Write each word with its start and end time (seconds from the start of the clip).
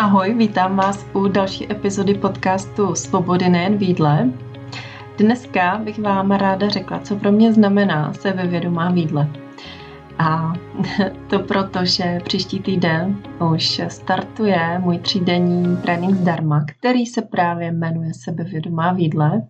Ahoj, 0.00 0.34
vítám 0.34 0.76
vás 0.76 1.06
u 1.12 1.28
další 1.28 1.72
epizody 1.72 2.14
podcastu 2.14 2.94
Svobody 2.94 3.48
nejen 3.48 3.76
v 3.78 3.82
jídle. 3.82 4.30
Dneska 5.18 5.78
bych 5.78 5.98
vám 5.98 6.30
ráda 6.30 6.68
řekla, 6.68 6.98
co 6.98 7.16
pro 7.16 7.32
mě 7.32 7.52
znamená 7.52 8.12
sebevědomá 8.12 8.90
v 8.90 8.96
jídle. 8.96 9.28
A 10.18 10.52
to 11.30 11.38
proto, 11.38 11.84
že 11.84 12.20
příští 12.24 12.60
týden 12.60 13.22
už 13.52 13.80
startuje 13.88 14.78
můj 14.78 14.98
třídenní 14.98 15.76
trénink 15.76 16.14
zdarma, 16.14 16.64
který 16.64 17.06
se 17.06 17.22
právě 17.22 17.72
jmenuje 17.72 18.14
Sebevědomá 18.14 18.92
v 18.92 18.98
jídle. 18.98 19.42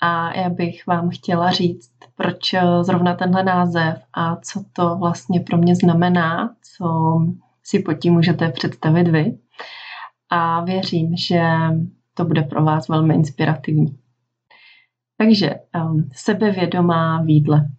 A 0.00 0.38
já 0.38 0.48
bych 0.48 0.86
vám 0.86 1.10
chtěla 1.10 1.50
říct, 1.50 1.90
proč 2.16 2.54
zrovna 2.82 3.14
tenhle 3.14 3.42
název 3.42 4.02
a 4.14 4.36
co 4.36 4.62
to 4.72 4.96
vlastně 4.96 5.40
pro 5.40 5.56
mě 5.58 5.76
znamená, 5.76 6.54
co 6.76 7.18
si 7.62 7.78
pod 7.78 7.94
tím 7.94 8.12
můžete 8.12 8.48
představit 8.48 9.08
vy. 9.08 9.38
A 10.30 10.64
věřím, 10.64 11.16
že 11.16 11.42
to 12.14 12.24
bude 12.24 12.42
pro 12.42 12.64
vás 12.64 12.88
velmi 12.88 13.14
inspirativní. 13.14 13.98
Takže 15.18 15.54
um, 15.84 16.08
sebevědomá 16.12 17.22
výdle. 17.22 17.70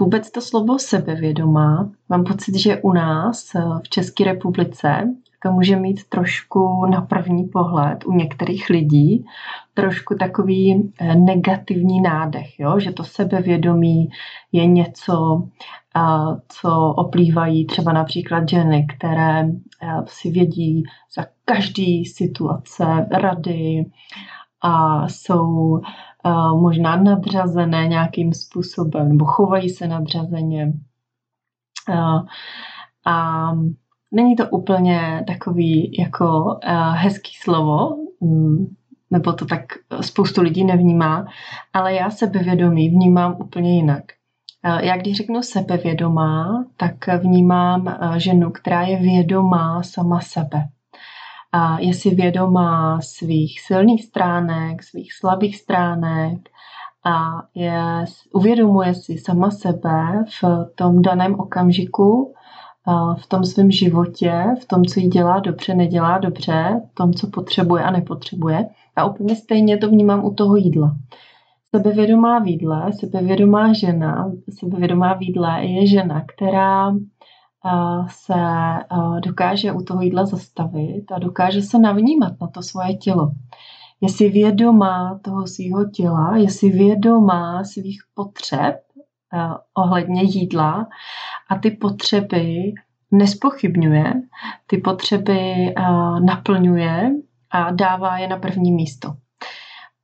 Vůbec 0.00 0.30
to 0.30 0.40
slovo 0.40 0.78
sebevědomá, 0.78 1.90
mám 2.08 2.24
pocit, 2.24 2.58
že 2.58 2.80
u 2.82 2.92
nás 2.92 3.54
uh, 3.54 3.80
v 3.80 3.88
České 3.88 4.24
republice 4.24 5.14
to 5.42 5.52
může 5.52 5.76
mít 5.76 6.08
trošku 6.08 6.86
na 6.86 7.00
první 7.00 7.44
pohled 7.44 8.04
u 8.06 8.12
některých 8.12 8.70
lidí 8.70 9.26
trošku 9.74 10.14
takový 10.14 10.92
eh, 10.98 11.14
negativní 11.14 12.00
nádech, 12.00 12.60
jo? 12.60 12.80
že 12.80 12.92
to 12.92 13.04
sebevědomí 13.04 14.08
je 14.52 14.66
něco, 14.66 15.48
co 16.48 16.94
oplývají 16.96 17.66
třeba 17.66 17.92
například 17.92 18.48
ženy, 18.48 18.86
které 18.96 19.40
eh, 19.40 20.02
si 20.06 20.30
vědí 20.30 20.82
za 21.16 21.26
každý 21.44 22.04
situace 22.04 23.06
rady 23.10 23.86
a 24.62 25.08
jsou 25.08 25.78
eh, 25.78 26.30
možná 26.60 26.96
nadřazené 26.96 27.88
nějakým 27.88 28.32
způsobem 28.32 29.08
nebo 29.08 29.24
chovají 29.24 29.70
se 29.70 29.88
nadřazeně. 29.88 30.72
A 33.06 33.52
Není 34.12 34.36
to 34.36 34.48
úplně 34.48 35.24
takový 35.26 35.96
jako 35.98 36.44
uh, 36.44 36.94
hezký 36.94 37.32
slovo, 37.42 37.96
um, 38.20 38.76
nebo 39.10 39.32
to 39.32 39.44
tak 39.46 39.62
spoustu 40.00 40.42
lidí 40.42 40.64
nevnímá, 40.64 41.26
ale 41.72 41.94
já 41.94 42.10
sebevědomí 42.10 42.88
vnímám 42.88 43.36
úplně 43.40 43.74
jinak. 43.76 44.04
Uh, 44.66 44.78
já 44.78 44.96
když 44.96 45.16
řeknu 45.16 45.42
sebevědomá, 45.42 46.64
tak 46.76 46.94
vnímám 47.22 47.86
uh, 47.86 48.16
ženu, 48.16 48.50
která 48.50 48.82
je 48.82 48.96
vědomá 48.96 49.82
sama 49.82 50.20
sebe. 50.20 50.68
Je 51.78 51.94
si 51.94 52.14
vědomá 52.14 53.00
svých 53.00 53.60
silných 53.60 54.04
stránek, 54.04 54.82
svých 54.82 55.12
slabých 55.12 55.56
stránek 55.56 56.38
a 57.04 57.42
je, 57.54 58.04
uvědomuje 58.32 58.94
si 58.94 59.18
sama 59.18 59.50
sebe 59.50 60.24
v 60.42 60.44
tom 60.74 61.02
daném 61.02 61.34
okamžiku 61.40 62.34
v 63.16 63.26
tom 63.26 63.44
svém 63.44 63.70
životě, 63.70 64.44
v 64.62 64.66
tom, 64.66 64.84
co 64.84 65.00
jí 65.00 65.08
dělá 65.08 65.40
dobře, 65.40 65.74
nedělá 65.74 66.18
dobře, 66.18 66.80
v 66.92 66.94
tom, 66.94 67.14
co 67.14 67.26
potřebuje 67.26 67.82
a 67.82 67.90
nepotřebuje. 67.90 68.68
A 68.96 69.04
úplně 69.04 69.36
stejně 69.36 69.76
to 69.78 69.88
vnímám 69.88 70.24
u 70.24 70.34
toho 70.34 70.56
jídla. 70.56 70.96
Sebevědomá 71.76 72.38
výdle, 72.38 72.92
sebevědomá 72.92 73.72
žena, 73.72 74.32
sebevědomá 74.58 75.12
výdle 75.12 75.64
je 75.64 75.86
žena, 75.86 76.24
která 76.34 76.94
se 78.08 78.34
dokáže 79.24 79.72
u 79.72 79.82
toho 79.82 80.02
jídla 80.02 80.26
zastavit 80.26 81.12
a 81.12 81.18
dokáže 81.18 81.62
se 81.62 81.78
navnímat 81.78 82.32
na 82.40 82.46
to 82.46 82.62
svoje 82.62 82.94
tělo. 82.94 83.32
Je 84.00 84.08
si 84.08 84.28
vědomá 84.28 85.20
toho 85.24 85.46
svého 85.46 85.90
těla, 85.90 86.36
je 86.36 86.50
si 86.50 86.70
vědomá 86.70 87.64
svých 87.64 88.02
potřeb 88.14 88.76
Eh, 89.34 89.54
ohledně 89.74 90.22
jídla 90.22 90.86
a 91.48 91.58
ty 91.58 91.70
potřeby 91.70 92.72
nespochybňuje, 93.10 94.12
ty 94.66 94.78
potřeby 94.78 95.40
eh, 95.40 95.72
naplňuje 96.20 97.10
a 97.50 97.70
dává 97.70 98.18
je 98.18 98.28
na 98.28 98.36
první 98.36 98.72
místo. 98.72 99.14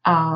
A 0.06 0.32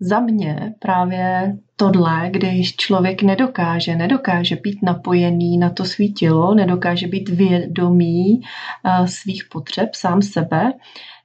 za 0.00 0.20
mě 0.20 0.74
právě 0.78 1.56
tohle, 1.76 2.30
když 2.30 2.76
člověk 2.76 3.22
nedokáže, 3.22 3.96
nedokáže 3.96 4.56
být 4.56 4.82
napojený 4.82 5.58
na 5.58 5.70
to 5.70 5.84
svý 5.84 6.14
tělo, 6.14 6.54
nedokáže 6.54 7.06
být 7.06 7.28
vědomý 7.28 8.40
eh, 8.40 9.08
svých 9.08 9.44
potřeb 9.52 9.94
sám 9.94 10.22
sebe, 10.22 10.72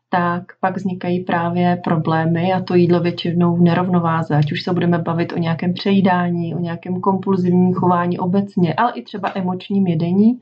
tak 0.09 0.43
pak 0.61 0.77
vznikají 0.77 1.19
právě 1.19 1.81
problémy 1.83 2.53
a 2.53 2.61
to 2.61 2.75
jídlo 2.75 2.99
většinou 2.99 3.55
v 3.55 3.61
nerovnováze, 3.61 4.35
ať 4.35 4.51
už 4.51 4.63
se 4.63 4.73
budeme 4.73 4.97
bavit 4.97 5.33
o 5.33 5.37
nějakém 5.37 5.73
přejídání, 5.73 6.55
o 6.55 6.59
nějakém 6.59 7.01
kompulzivním 7.01 7.73
chování 7.73 8.19
obecně, 8.19 8.73
ale 8.73 8.91
i 8.91 9.01
třeba 9.01 9.31
emočním 9.35 9.87
jedení. 9.87 10.39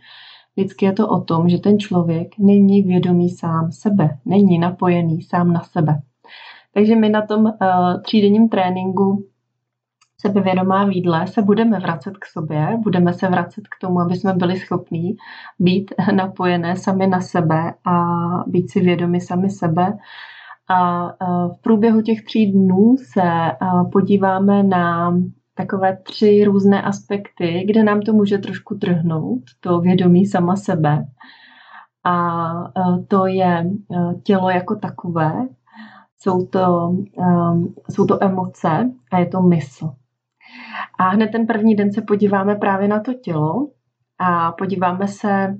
Vždycky 0.56 0.86
je 0.86 0.94
to 0.94 1.08
o 1.08 1.22
tom, 1.22 1.50
že 1.50 1.58
ten 1.58 1.80
člověk 1.80 2.28
není 2.40 2.82
vědomý 2.82 3.30
sám 3.30 3.72
sebe, 3.72 4.18
není 4.26 4.60
napojený 4.60 5.22
sám 5.22 5.54
na 5.54 5.62
sebe. 5.62 6.02
Takže 6.74 6.96
my 6.96 7.10
na 7.10 7.22
tom 7.22 7.42
uh, 7.46 7.52
třídenním 8.02 8.50
tréninku 8.50 9.26
sebevědomá 10.28 10.86
výdle 10.86 11.28
se 11.28 11.42
budeme 11.42 11.80
vracet 11.80 12.18
k 12.18 12.26
sobě, 12.26 12.78
budeme 12.84 13.14
se 13.14 13.28
vracet 13.28 13.68
k 13.68 13.80
tomu, 13.82 14.00
aby 14.00 14.16
jsme 14.16 14.34
byli 14.34 14.60
schopní 14.60 15.16
být 15.60 15.94
napojené 16.16 16.76
sami 16.76 17.08
na 17.08 17.22
sebe 17.22 17.74
a 17.86 18.16
být 18.48 18.72
si 18.72 18.80
vědomi 18.82 19.22
sami 19.22 19.50
sebe. 19.50 19.98
A 20.70 21.08
v 21.48 21.62
průběhu 21.62 22.02
těch 22.02 22.24
tří 22.24 22.52
dnů 22.52 22.96
se 23.14 23.52
podíváme 23.92 24.64
na 24.64 25.18
takové 25.56 25.98
tři 26.04 26.44
různé 26.46 26.82
aspekty, 26.82 27.64
kde 27.68 27.84
nám 27.84 28.02
to 28.02 28.14
může 28.14 28.38
trošku 28.38 28.76
trhnout, 28.76 29.42
to 29.60 29.80
vědomí 29.80 30.26
sama 30.26 30.56
sebe. 30.56 31.06
A 32.06 32.52
to 33.08 33.26
je 33.26 33.66
tělo 34.24 34.50
jako 34.50 34.76
takové, 34.76 35.48
jsou 36.20 36.46
to, 36.46 36.96
jsou 37.90 38.06
to 38.06 38.24
emoce 38.24 38.92
a 39.12 39.20
je 39.20 39.26
to 39.26 39.42
mysl. 39.42 39.92
A 41.00 41.10
hned 41.10 41.28
ten 41.28 41.48
první 41.48 41.76
den 41.76 41.94
se 41.94 42.02
podíváme 42.02 42.56
právě 42.56 42.88
na 42.88 43.00
to 43.00 43.14
tělo 43.14 43.68
a 44.20 44.52
podíváme 44.52 45.08
se 45.08 45.58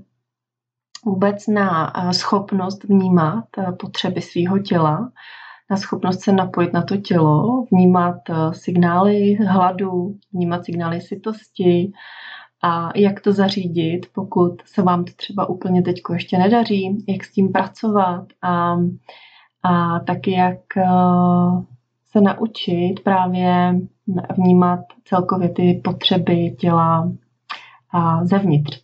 vůbec 1.06 1.48
na 1.48 1.94
schopnost 2.12 2.84
vnímat 2.84 3.46
potřeby 3.80 4.22
svého 4.22 4.60
těla, 4.60 5.12
na 5.70 5.78
schopnost 5.78 6.22
se 6.22 6.32
napojit 6.32 6.74
na 6.74 6.82
to 6.82 6.98
tělo, 6.98 7.66
vnímat 7.72 8.16
signály 8.52 9.34
hladu, 9.34 10.16
vnímat 10.34 10.66
signály 10.66 11.02
sytosti 11.02 11.92
a 12.64 12.92
jak 12.96 13.22
to 13.22 13.32
zařídit, 13.32 14.06
pokud 14.14 14.62
se 14.66 14.82
vám 14.82 15.06
to 15.06 15.12
třeba 15.16 15.50
úplně 15.50 15.82
teď 15.82 16.02
ještě 16.14 16.38
nedaří, 16.38 17.06
jak 17.08 17.24
s 17.24 17.32
tím 17.32 17.52
pracovat 17.52 18.28
a, 18.42 18.76
a 19.64 20.00
taky 20.00 20.32
jak 20.32 20.60
se 22.14 22.22
naučit 22.22 22.96
právě 23.04 23.80
vnímat 24.38 24.80
celkově 25.06 25.50
ty 25.50 25.82
potřeby 25.84 26.56
těla 26.60 27.12
a 27.94 28.26
zevnitř. 28.26 28.84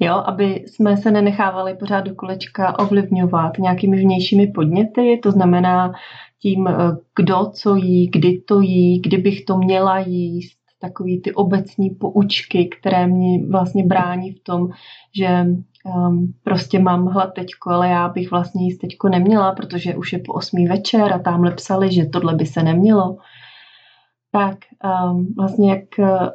Jo, 0.00 0.14
aby 0.14 0.64
jsme 0.66 0.96
se 0.96 1.10
nenechávali 1.10 1.74
pořád 1.74 2.00
do 2.00 2.14
kolečka 2.14 2.78
ovlivňovat 2.78 3.58
nějakými 3.58 4.00
vnějšími 4.00 4.46
podněty, 4.46 5.20
to 5.22 5.30
znamená 5.30 5.92
tím, 6.42 6.68
kdo 7.16 7.46
co 7.52 7.76
jí, 7.76 8.10
kdy 8.10 8.40
to 8.40 8.60
jí, 8.60 9.00
kdybych 9.00 9.44
to 9.44 9.58
měla 9.58 9.98
jíst, 9.98 10.58
takový 10.80 11.20
ty 11.20 11.32
obecní 11.32 11.90
poučky, 11.90 12.68
které 12.78 13.06
mě 13.06 13.46
vlastně 13.46 13.84
brání 13.84 14.32
v 14.32 14.42
tom, 14.42 14.68
že 15.16 15.46
um, 15.84 16.32
prostě 16.42 16.78
mám 16.78 17.06
hlad 17.06 17.34
teďko, 17.34 17.70
ale 17.70 17.88
já 17.88 18.08
bych 18.08 18.30
vlastně 18.30 18.64
jíst 18.64 18.78
teďko 18.78 19.08
neměla, 19.08 19.52
protože 19.52 19.96
už 19.96 20.12
je 20.12 20.18
po 20.18 20.32
osmý 20.32 20.66
večer 20.66 21.12
a 21.12 21.18
tamhle 21.18 21.54
psali, 21.54 21.92
že 21.92 22.06
tohle 22.06 22.34
by 22.34 22.46
se 22.46 22.62
nemělo 22.62 23.16
tak 24.34 24.58
um, 24.84 25.34
vlastně 25.36 25.70
jak 25.70 25.84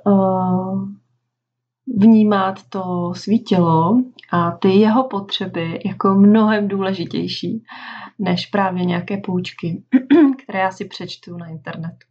uh, 0.06 0.90
vnímat 1.98 2.60
to 2.70 3.14
svý 3.16 3.44
tělo 3.44 4.04
a 4.32 4.52
ty 4.52 4.70
jeho 4.70 5.04
potřeby 5.04 5.80
jako 5.86 6.16
mnohem 6.16 6.68
důležitější 6.68 7.64
než 8.20 8.46
právě 8.46 8.86
nějaké 8.86 9.18
poučky, 9.18 9.84
které 10.44 10.60
já 10.60 10.72
si 10.72 10.86
přečtu 10.86 11.38
na 11.38 11.48
internetu. 11.48 12.09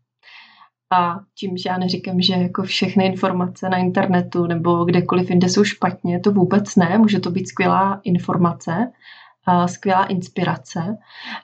A 0.91 1.21
tím, 1.35 1.57
že 1.57 1.69
já 1.69 1.79
neříkám, 1.79 2.21
že 2.21 2.33
jako 2.33 2.63
všechny 2.63 3.07
informace 3.07 3.69
na 3.69 3.77
internetu 3.77 4.47
nebo 4.47 4.85
kdekoliv 4.85 5.31
jinde 5.31 5.49
jsou 5.49 5.65
špatně, 5.65 6.21
to 6.21 6.33
vůbec 6.33 6.77
ne, 6.77 6.99
může 6.99 7.21
to 7.21 7.31
být 7.31 7.49
skvělá 7.49 8.01
informace, 8.05 8.93
skvělá 9.67 10.05
inspirace, 10.05 10.99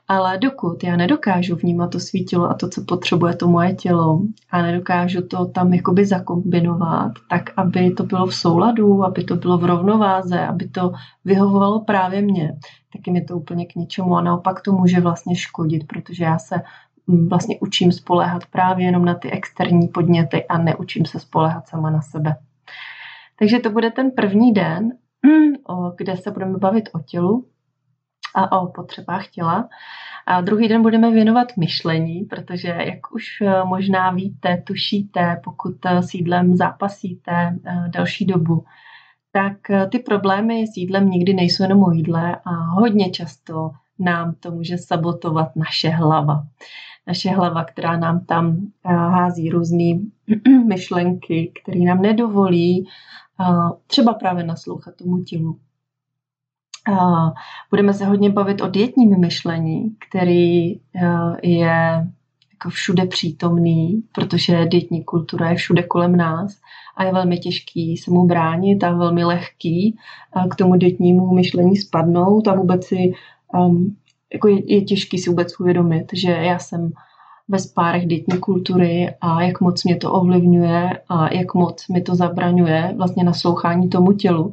ale 0.08 0.38
dokud 0.38 0.85
já 0.85 0.96
nedokážu 0.96 1.56
vnímat 1.56 1.91
to 1.91 2.00
svítilo 2.00 2.50
a 2.50 2.55
to, 2.55 2.69
co 2.69 2.85
potřebuje 2.85 3.37
to 3.37 3.49
moje 3.49 3.75
tělo 3.75 4.20
a 4.50 4.62
nedokážu 4.62 5.23
to 5.29 5.46
tam 5.46 5.75
jakoby 5.75 6.06
zakombinovat, 6.06 7.12
tak 7.31 7.50
aby 7.56 7.91
to 7.91 8.05
bylo 8.05 8.26
v 8.26 8.35
souladu, 8.35 9.05
aby 9.05 9.25
to 9.25 9.37
bylo 9.37 9.58
v 9.58 9.64
rovnováze, 9.64 10.41
aby 10.46 10.69
to 10.69 10.93
vyhovovalo 11.25 11.81
právě 11.81 12.23
mně, 12.23 12.52
taky 12.93 13.11
mi 13.11 13.25
to 13.25 13.37
úplně 13.37 13.67
k 13.67 13.75
ničemu 13.75 14.17
a 14.17 14.23
naopak 14.23 14.61
to 14.61 14.73
může 14.73 15.00
vlastně 15.00 15.37
škodit, 15.37 15.87
protože 15.87 16.25
já 16.25 16.38
se 16.38 16.55
vlastně 17.06 17.59
učím 17.61 17.93
spoléhat 17.93 18.47
právě 18.47 18.87
jenom 18.87 19.05
na 19.05 19.15
ty 19.15 19.31
externí 19.31 19.89
podněty 19.89 20.45
a 20.45 20.59
neučím 20.59 21.06
se 21.06 21.21
spoléhat 21.21 21.69
sama 21.69 21.91
na 21.91 22.03
sebe. 22.03 22.37
Takže 23.39 23.59
to 23.59 23.71
bude 23.71 23.91
ten 23.91 24.11
první 24.11 24.53
den, 24.53 24.93
kde 25.97 26.17
se 26.17 26.31
budeme 26.31 26.59
bavit 26.59 26.89
o 26.93 26.99
tělu, 26.99 27.47
a 28.35 28.61
o 28.61 28.67
potřebách 28.67 29.29
těla. 29.29 29.69
A 30.27 30.41
druhý 30.41 30.69
den 30.69 30.83
budeme 30.83 31.11
věnovat 31.11 31.56
myšlení, 31.56 32.25
protože 32.25 32.69
jak 32.69 33.15
už 33.15 33.41
eh, 33.41 33.65
možná 33.65 34.11
víte, 34.11 34.62
tušíte, 34.67 35.41
pokud 35.45 35.87
eh, 35.87 36.03
s 36.03 36.15
jídlem 36.15 36.56
zápasíte 36.56 37.33
eh, 37.33 37.89
další 37.89 38.27
dobu, 38.27 38.65
tak 39.33 39.56
ty 39.91 39.99
problémy 39.99 40.67
s 40.67 40.77
jídlem 40.77 41.11
nikdy 41.11 41.35
nejsou 41.35 41.62
jenom 41.62 41.83
o 41.83 41.91
jídle 41.91 42.37
a 42.45 42.51
hodně 42.51 43.11
často 43.11 43.71
nám 43.99 44.35
to 44.41 44.50
může 44.50 44.79
sabotovat 44.79 45.56
naše 45.56 45.88
hlava. 45.88 46.46
Naše 47.06 47.31
hlava, 47.31 47.64
která 47.64 47.96
nám 47.96 48.25
tam 48.25 48.67
hází 48.85 49.50
různé 49.50 50.00
myšlenky, 50.67 51.52
které 51.62 51.81
nám 51.81 52.02
nedovolí 52.02 52.88
třeba 53.87 54.14
právě 54.14 54.44
naslouchat 54.44 54.96
tomu 54.96 55.25
tělu. 55.25 55.58
Budeme 57.70 57.94
se 57.94 58.05
hodně 58.05 58.31
bavit 58.31 58.61
o 58.61 58.69
dietním 58.69 59.20
myšlení, 59.20 59.96
který 60.08 60.73
eh, 60.73 60.81
je 61.43 62.06
jako 62.52 62.70
všude 62.70 63.06
přítomný, 63.06 64.02
protože 64.14 64.67
dietní 64.67 65.05
kultura 65.05 65.50
je 65.50 65.56
všude 65.56 65.82
kolem 65.82 66.17
nás 66.17 66.61
a 66.96 67.05
je 67.05 67.12
velmi 67.12 67.38
těžký 67.38 67.96
se 67.96 68.11
mu 68.11 68.26
bránit 68.26 68.85
a 68.85 68.91
velmi 68.91 69.25
lehký 69.25 69.99
eh, 70.37 70.49
k 70.49 70.55
tomu 70.55 70.76
dietnímu 70.76 71.35
myšlení 71.35 71.76
spadnout 71.76 72.49
a 72.49 72.55
vůbec 72.55 72.85
si 72.85 73.12
um, 73.55 73.97
jako 74.33 74.49
je, 74.49 74.75
je 74.75 74.83
těžký 74.83 75.19
si 75.19 75.31
vůbec 75.31 75.61
uvědomit, 75.61 76.06
že 76.12 76.31
já 76.31 76.59
jsem 76.59 76.93
ve 77.49 77.59
spárech 77.59 78.06
dietní 78.06 78.39
kultury 78.39 79.15
a 79.21 79.43
jak 79.43 79.61
moc 79.61 79.85
mě 79.85 79.97
to 79.97 80.12
ovlivňuje 80.12 81.01
a 81.09 81.35
jak 81.35 81.55
moc 81.55 81.89
mi 81.89 82.01
to 82.01 82.15
zabraňuje 82.15 82.95
vlastně 82.97 83.25
naslouchání 83.25 83.89
tomu 83.89 84.12
tělu. 84.12 84.53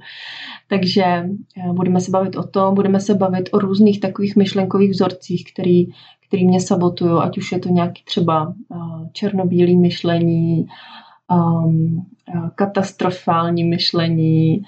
Takže 0.68 1.04
eh, 1.04 1.74
budeme 1.74 2.02
se 2.02 2.12
bavit 2.12 2.36
o 2.36 2.44
tom, 2.44 2.76
budeme 2.76 3.00
se 3.00 3.14
bavit 3.16 3.50
o 3.52 3.60
různých 3.60 4.00
takových 4.00 4.36
myšlenkových 4.36 4.92
vzorcích, 4.92 5.52
který, 5.54 5.86
který 6.28 6.46
mě 6.46 6.62
sabotují, 6.62 7.12
ať 7.22 7.38
už 7.38 7.52
je 7.52 7.60
to 7.60 7.70
nějaký 7.70 8.04
třeba 8.04 8.54
eh, 8.72 9.10
černobílý 9.14 9.78
myšlení, 9.78 10.68
um, 11.32 12.06
katastrofální 12.56 13.64
myšlení 13.64 14.64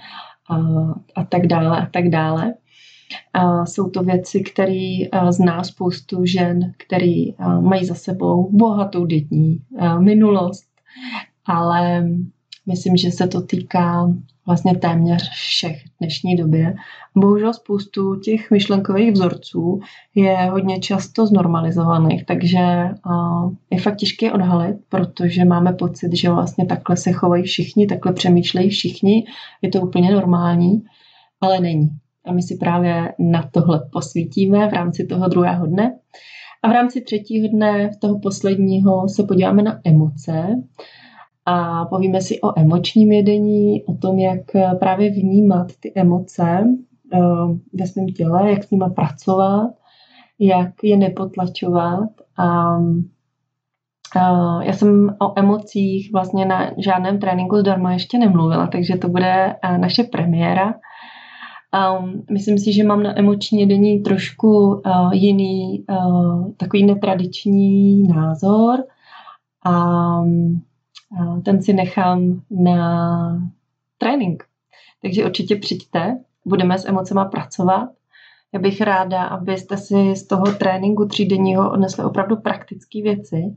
a 1.15 1.23
tak 1.23 1.47
dále 1.47 1.81
a 1.81 1.85
tak 1.85 2.09
dále. 2.09 2.53
Jsou 3.65 3.89
to 3.89 4.03
věci, 4.03 4.41
které 4.41 4.95
zná 5.29 5.63
spoustu 5.63 6.25
žen, 6.25 6.73
které 6.77 7.23
mají 7.61 7.85
za 7.85 7.95
sebou 7.95 8.49
bohatou 8.51 9.05
dětní 9.05 9.57
minulost, 9.99 10.65
ale 11.45 12.05
myslím, 12.67 12.97
že 12.97 13.11
se 13.11 13.27
to 13.27 13.41
týká 13.41 14.13
vlastně 14.45 14.77
téměř 14.77 15.29
všech 15.29 15.83
dnešní 15.99 16.35
době. 16.35 16.75
Bohužel 17.15 17.53
spoustu 17.53 18.15
těch 18.15 18.51
myšlenkových 18.51 19.11
vzorců 19.11 19.79
je 20.15 20.37
hodně 20.51 20.79
často 20.79 21.27
znormalizovaných, 21.27 22.25
takže 22.25 22.89
je 23.71 23.79
fakt 23.79 23.95
těžké 23.95 24.31
odhalit, 24.31 24.77
protože 24.89 25.45
máme 25.45 25.73
pocit, 25.73 26.15
že 26.15 26.29
vlastně 26.29 26.65
takhle 26.65 26.97
se 26.97 27.11
chovají 27.11 27.43
všichni, 27.43 27.87
takhle 27.87 28.13
přemýšlejí 28.13 28.69
všichni, 28.69 29.25
je 29.61 29.69
to 29.69 29.81
úplně 29.81 30.11
normální, 30.11 30.83
ale 31.41 31.59
není. 31.59 31.89
A 32.25 32.31
my 32.31 32.41
si 32.41 32.57
právě 32.57 33.13
na 33.19 33.49
tohle 33.51 33.89
posvítíme 33.91 34.69
v 34.69 34.73
rámci 34.73 35.05
toho 35.05 35.27
druhého 35.27 35.65
dne. 35.65 35.99
A 36.63 36.69
v 36.69 36.71
rámci 36.71 37.01
třetího 37.01 37.47
dne, 37.47 37.91
toho 38.01 38.19
posledního, 38.19 39.09
se 39.09 39.23
podíváme 39.23 39.63
na 39.63 39.79
emoce 39.83 40.63
a 41.45 41.85
povíme 41.85 42.21
si 42.21 42.41
o 42.41 42.59
emočním 42.59 43.11
jedení, 43.11 43.83
o 43.83 43.93
tom, 43.93 44.19
jak 44.19 44.41
právě 44.79 45.11
vnímat 45.11 45.67
ty 45.79 45.91
emoce 45.95 46.63
eh, 47.13 47.19
ve 47.73 47.87
svém 47.87 48.07
těle, 48.07 48.51
jak 48.51 48.63
s 48.63 48.71
nimi 48.71 48.85
pracovat, 48.95 49.71
jak 50.39 50.83
je 50.83 50.97
nepotlačovat. 50.97 52.09
A 52.37 52.77
já 54.61 54.73
jsem 54.73 55.15
o 55.21 55.39
emocích 55.39 56.11
vlastně 56.13 56.45
na 56.45 56.71
žádném 56.77 57.19
tréninku 57.19 57.57
zdarma 57.57 57.93
ještě 57.93 58.17
nemluvila, 58.17 58.67
takže 58.67 58.97
to 58.97 59.09
bude 59.09 59.55
eh, 59.61 59.77
naše 59.77 60.03
premiéra. 60.03 60.73
Um, 61.73 62.25
myslím 62.31 62.57
si, 62.57 62.73
že 62.73 62.83
mám 62.83 63.03
na 63.03 63.19
emoční 63.19 63.59
jedení 63.59 63.99
trošku 63.99 64.75
uh, 64.75 65.13
jiný, 65.13 65.85
uh, 65.89 66.51
takový 66.51 66.85
netradiční 66.85 68.03
názor 68.03 68.83
a 69.65 70.19
uh, 70.21 71.41
ten 71.45 71.61
si 71.61 71.73
nechám 71.73 72.41
na 72.51 73.51
trénink. 73.97 74.43
Takže 75.01 75.25
určitě 75.25 75.55
přijďte, 75.55 76.17
budeme 76.45 76.77
s 76.77 76.87
emocema 76.87 77.25
pracovat. 77.25 77.89
Já 78.53 78.59
bych 78.59 78.81
ráda, 78.81 79.23
abyste 79.23 79.77
si 79.77 80.15
z 80.15 80.27
toho 80.27 80.43
tréninku 80.43 81.05
třídenního 81.05 81.71
odnesli 81.71 82.03
opravdu 82.03 82.35
praktické 82.35 83.01
věci, 83.01 83.55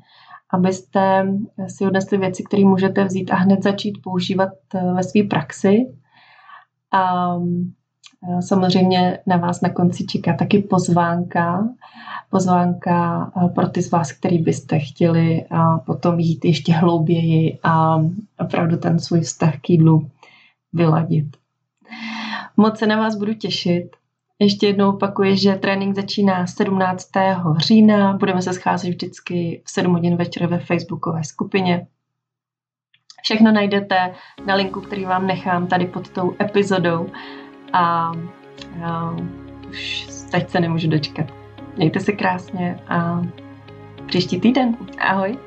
abyste 0.50 1.26
si 1.66 1.86
odnesli 1.86 2.18
věci, 2.18 2.44
které 2.44 2.64
můžete 2.64 3.04
vzít 3.04 3.30
a 3.30 3.36
hned 3.36 3.62
začít 3.62 3.98
používat 4.02 4.52
uh, 4.74 4.96
ve 4.96 5.02
své 5.02 5.22
praxi. 5.22 5.86
Um, 7.36 7.74
samozřejmě 8.40 9.18
na 9.26 9.36
vás 9.36 9.60
na 9.60 9.70
konci 9.70 10.06
čeká 10.06 10.32
taky 10.32 10.58
pozvánka, 10.58 11.68
pozvánka 12.30 13.32
eh, 13.36 13.48
pro 13.48 13.68
ty 13.68 13.82
z 13.82 13.90
vás, 13.90 14.12
který 14.12 14.38
byste 14.38 14.78
chtěli 14.78 15.44
eh, 15.44 15.58
potom 15.86 16.18
jít 16.18 16.44
ještě 16.44 16.72
hlouběji 16.72 17.58
a 17.62 18.02
opravdu 18.38 18.76
ten 18.76 18.98
svůj 18.98 19.20
vztah 19.20 19.54
k 19.60 19.70
jídlu 19.70 20.10
vyladit. 20.72 21.36
Moc 22.56 22.78
se 22.78 22.86
na 22.86 22.96
vás 22.96 23.16
budu 23.16 23.34
těšit. 23.34 23.96
Ještě 24.38 24.66
jednou 24.66 24.88
opakuji, 24.88 25.36
že 25.36 25.54
trénink 25.54 25.96
začíná 25.96 26.46
17. 26.46 27.08
října. 27.56 28.12
Budeme 28.12 28.42
se 28.42 28.52
scházet 28.52 28.88
vždycky 28.88 29.62
v 29.64 29.70
7 29.70 29.92
hodin 29.92 30.16
večer 30.16 30.46
ve 30.46 30.58
facebookové 30.58 31.24
skupině. 31.24 31.86
Všechno 33.22 33.52
najdete 33.52 34.14
na 34.46 34.54
linku, 34.54 34.80
který 34.80 35.04
vám 35.04 35.26
nechám 35.26 35.66
tady 35.66 35.86
pod 35.86 36.08
tou 36.08 36.34
epizodou 36.40 37.06
a, 37.72 38.12
a 38.84 39.16
už 39.68 40.06
teď 40.30 40.50
se 40.50 40.60
nemůžu 40.60 40.90
dočkat. 40.90 41.26
Mějte 41.76 42.00
se 42.00 42.12
krásně 42.12 42.78
a 42.88 43.22
příští 44.06 44.40
týden. 44.40 44.76
Ahoj. 44.98 45.38